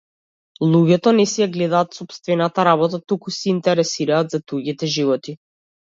Луѓето 0.67 1.13
не 1.17 1.25
си 1.33 1.43
ја 1.43 1.47
гледаат 1.57 1.93
сопстевната 1.99 2.65
работа 2.69 3.01
туку 3.13 3.35
се 3.39 3.53
интересираат 3.55 4.37
за 4.37 4.45
туѓите 4.53 4.91
животи. 4.99 5.37